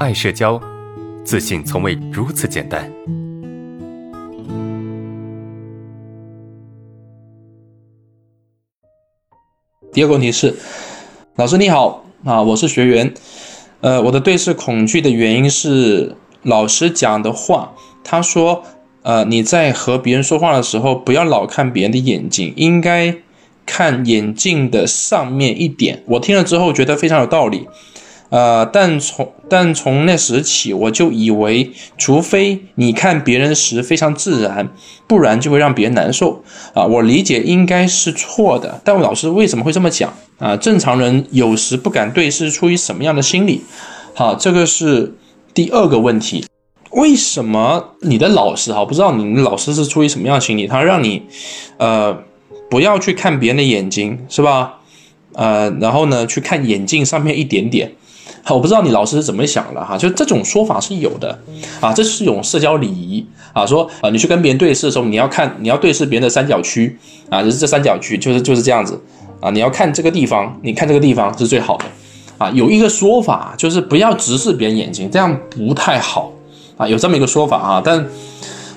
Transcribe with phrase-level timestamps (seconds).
[0.00, 0.60] 爱社交，
[1.24, 2.90] 自信从未如此简单。
[9.92, 10.56] 第二个问题是，
[11.36, 13.14] 老师你好啊，我是学员，
[13.82, 17.72] 呃，我的对视恐惧的原因是老师讲的话，
[18.02, 18.64] 他说，
[19.02, 23.16] 呃，你在和别人说话的时候，不要老看别人的眼睛，应该。
[23.66, 27.66] 看眼镜的上面一点，我听了之后觉得非常有道理，
[28.30, 34.70] 呃，但从但从那时起，我就以为，除非你看别人时非常自然，
[35.06, 36.84] 不然就会让别人难受啊。
[36.84, 40.56] 我理解应该是错的，但老师为什么会这么讲啊？
[40.56, 43.62] 正常人有时不敢对视，出于什么样的心理？
[44.14, 45.14] 好，这个是
[45.52, 46.44] 第二个问题，
[46.92, 51.22] 为什么你的老师哈，不知道你的老师是出于什么样的心理，他让你，
[51.78, 52.18] 呃。
[52.70, 54.80] 不要去看别人的眼睛，是吧？
[55.34, 57.92] 呃，然后呢，去看眼镜上面一点点。
[58.52, 61.38] 我不知道你老师是怎么想的哈，就这种说法是有的
[61.80, 63.64] 啊，这是一种社交礼仪啊。
[63.64, 66.98] 说啊，你去跟别人对视的时候，你要看，你要对视别人的三角区
[67.30, 69.00] 啊，就是这三角区，就是就是这样子
[69.40, 69.50] 啊。
[69.50, 71.84] 你要看这个地方，你看这个地方是最好的
[72.36, 72.50] 啊。
[72.50, 76.32] 有一个说法就是不要直视别人眼睛，这样不太好
[76.76, 76.86] 啊。
[76.86, 78.06] 有这么一个说法啊，但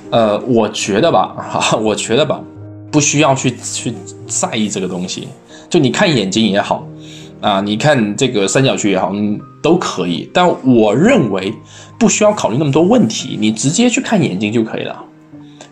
[0.10, 2.40] 呃，我觉得吧，哈，我觉得吧。
[2.90, 3.94] 不需要去去
[4.28, 5.28] 在意这个东西，
[5.70, 6.88] 就你看眼睛也好，
[7.42, 10.30] 啊，你看这个三角区也好，嗯，都可以。
[10.34, 11.54] 但我认为
[12.00, 15.04] 不需要考虑那么多问题，你直接去看眼睛就可以了。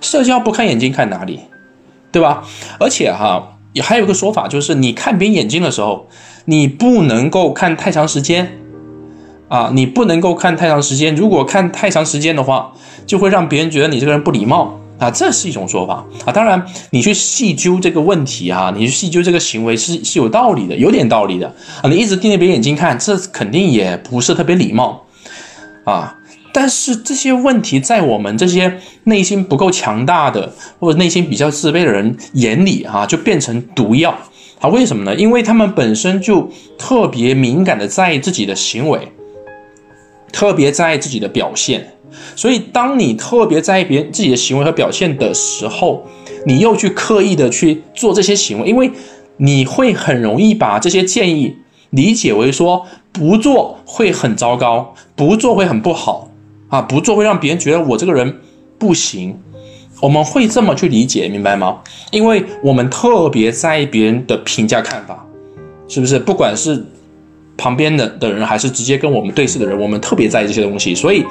[0.01, 1.39] 社交不看眼睛看哪里，
[2.11, 2.43] 对吧？
[2.79, 6.07] 而且哈，也还有个说法，就是你看别人眼睛的时候，
[6.45, 8.59] 你不能够看太长时间，
[9.47, 11.15] 啊，你不能够看太长时间。
[11.15, 12.73] 如果看太长时间的话，
[13.07, 14.79] 就会让别人觉得你这个人不礼貌。
[14.97, 16.31] 啊，这是一种说法啊。
[16.31, 21.47] 当然，你去细究这个问题啊，你去细究这个行为是是有道理的，有点道理的
[21.81, 21.89] 啊。
[21.89, 25.05] 你一直盯着别人眼睛看，这肯定也不是特别礼貌
[25.83, 26.15] 啊。
[26.53, 34.17] 但是这些问题在我们这些内心不够强大的或者内心比较自卑的人眼里啊，就变成毒药
[34.61, 34.69] 啊。
[34.69, 35.13] 为什么呢？
[35.15, 39.11] 因为他们本身就特别敏感的在意自己的行为，
[40.31, 41.94] 特别在意自己的表现。
[42.35, 46.05] 所以，当你特别在意别人自己的行为和表现的时候，
[46.45, 48.91] 你又去刻意的去做这些行为，因为
[49.37, 51.55] 你会很容易把这些建议
[51.89, 56.29] 理解为说不做会很糟糕，不做会很不好
[56.69, 58.39] 啊，不做会让别人觉得我这个人
[58.77, 59.39] 不行。
[60.01, 61.77] 我们会这么去理解，明白吗？
[62.11, 65.25] 因为我们特别在意别人的评价看法，
[65.87, 66.19] 是不是？
[66.19, 66.85] 不管是
[67.57, 71.23] 旁边的的人，还是直接跟我们对视的人，我们特别在意这些东西，所以。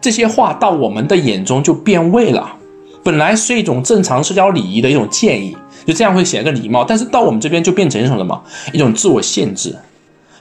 [0.00, 2.56] 这些话到我们的眼中就变味了，
[3.02, 8.42] 本来是一种正常社交礼仪的一种建议，就这样会显得礼貌，但是到我们这边就变成一种什么？
[8.72, 9.76] 一种自我限制。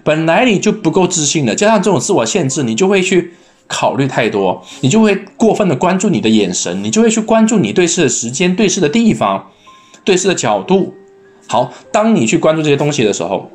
[0.04, 3.34] 本来你就不够自信的，加上这种自我限制，你就会去
[3.68, 9.46] 考虑太多，你就会过分的关注你的眼神，你就会去关注你对视的时间、对视的地方、
[10.06, 10.94] 对视的角度。
[11.48, 13.52] 好，当你去关注这些东西的时候。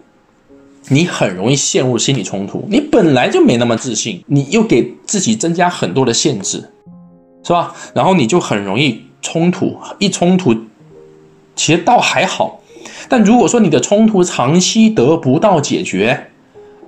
[0.88, 6.70] 你很容易陷入心理冲突，你本来就没那么自信，你又给自己增加很多的限制，
[7.42, 7.74] 是吧？
[7.94, 10.54] 然后你就很容易冲突，一冲突，
[11.56, 12.60] 其实倒还好，
[13.08, 16.28] 但如果说你的冲突长期得不到解决，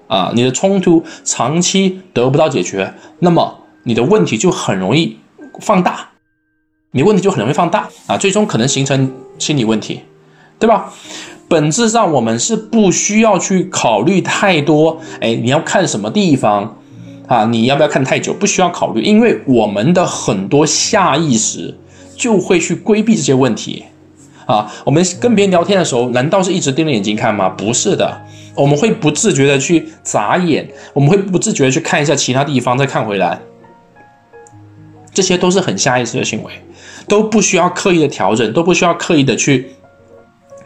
[0.08, 5.18] 啊，你的冲突长期得不到解决，那么你的问题就很容易
[5.60, 6.10] 放大，
[6.90, 10.02] 你问题就很容易放大啊，最终可能形成心理问题，
[10.58, 10.92] 对吧？
[11.48, 14.98] 本质上，我们是不需要去考虑太多。
[15.20, 16.76] 哎，你要看什么地方
[17.28, 17.44] 啊？
[17.44, 18.34] 你要不要看太久？
[18.34, 21.78] 不需要考虑，因为我们的很多下意识
[22.16, 23.84] 就会去规避这些问题
[24.46, 24.72] 啊。
[24.84, 27.48] 我们跟别人聊天的时候，难道是一直盯着眼睛看吗？
[27.48, 28.22] 不是的，
[28.56, 33.38] 我们会不自觉的去眨眼，我们会不自觉的去看一下其他地方，再看回来。
[35.14, 36.52] 这些都是很下意识的行为，
[37.06, 39.70] 都不需要刻意的调整，都不需要刻意的去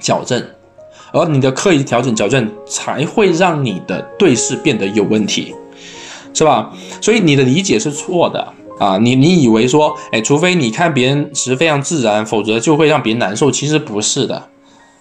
[0.00, 0.42] 矫正。
[1.12, 5.54] 而你的刻意调整矫正，才会让你的对视变得有问题，
[6.32, 6.72] 是吧？
[7.00, 8.96] 所以你的理解是错的啊！
[8.98, 13.50] 你你以为说，哎，除非你看别人时非常自然，否则就会让别人难受。
[13.50, 14.48] 其实不是的，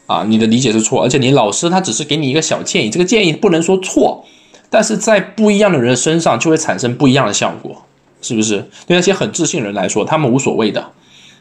[0.07, 1.03] 啊，你的理解是错。
[1.03, 4.25] 而且你老师他只是给你一个小建议，这个建议不能说错，
[4.69, 7.83] 但是在不一样的人身上就会产生不一样的效果，
[8.21, 8.57] 是不是？
[8.87, 10.91] 对那些很自信的人来说，他们无所谓的。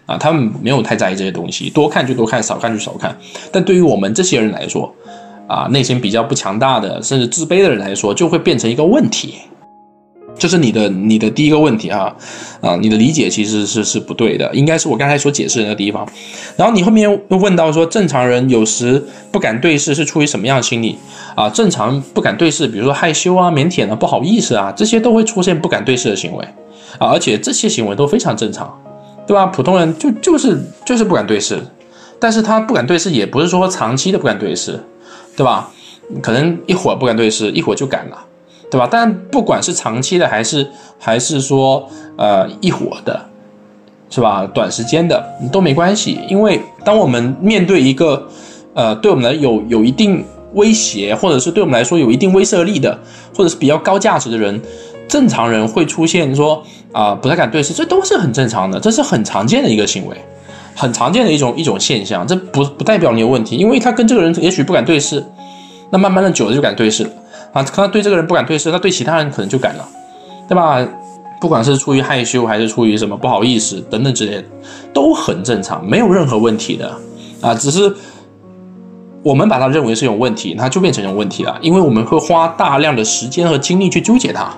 [0.08, 3.14] 啊，他们没有太在意这些东西，多看就多看，少看就少看。
[3.52, 4.90] 但对于我们这些人来说，
[5.46, 9.34] 啊，内心比较不强大的，甚至自卑的人来说，就会变成一个问题。
[10.38, 12.14] 这是你的你的第一个问题哈，
[12.60, 16.08] 啊，你的理解其实是是不对的，应该是我刚才所解释的那个地方。
[16.56, 20.96] 然后你后面又问到说，正常人有时不敢对视是出于什么样的心理
[21.34, 21.50] 啊？
[21.50, 26.44] 正常不敢对视，比如说害羞啊、腼腆啊、不好意思啊，这些都会出现不敢对视的行为
[26.98, 28.72] 啊，而且这些行为都非常正常，
[29.28, 29.46] 对吧？
[29.46, 31.60] 普通人就就是就是不敢对视，
[32.18, 34.82] 但是他不敢对视也不是说长期的不敢对视，
[35.36, 35.70] 对吧？
[36.22, 38.24] 可能一会儿不敢对视，一会儿就敢了。
[38.70, 38.88] 对吧？
[38.90, 40.66] 但不管是长期的还是
[40.98, 43.26] 还是说呃一伙的，
[44.10, 44.46] 是吧？
[44.52, 45.22] 短时间的
[45.52, 48.26] 都没关系，因为当我们面对一个
[48.74, 52.98] 呃对我们来有有一定威胁，或者是对我们来说有一定威慑力的，
[53.36, 54.60] 或者是比较高价值的人，
[55.06, 56.62] 正常人会出现说
[56.92, 60.16] 啊不太敢对视，这都是很正常的，这是很常见的一个行为，
[60.74, 62.26] 很常见的一种一种现象。
[62.26, 65.24] 这不不代表你有问题，因为他跟这个人也许不敢对视，
[65.90, 67.08] 那慢慢的久了就敢对视。
[67.52, 69.88] 啊，可能对这个人不敢对视，那对其他人可能就敢了，
[70.46, 70.86] 对吧？
[71.40, 74.44] 不管是出于害羞还是出于什么不好意思等等之类的，
[74.92, 76.92] 都很正常，没有任何问题的
[77.40, 77.54] 啊。
[77.54, 77.94] 只是
[79.22, 84.52] 我们把它认为是有问题，它就变成有问题了，因为我们会花大量的时间和精力去纠结它，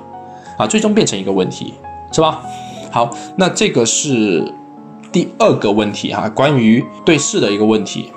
[0.57, 1.75] 啊，最终变成一个问题，
[2.13, 2.43] 是吧？
[2.91, 4.53] 好，那这个是
[5.13, 8.11] 第二个问题哈，关于对视的一个问题。